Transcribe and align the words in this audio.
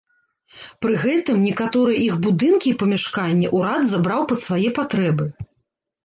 Пры 0.83 0.93
гэтым, 1.01 1.41
некаторыя 1.47 1.99
іх 2.05 2.15
будынкі 2.25 2.67
і 2.71 2.77
памяшканні 2.83 3.51
ўрад 3.57 3.83
забраў 3.91 4.25
пад 4.31 4.39
свае 4.47 4.69
патрэбы. 4.79 5.29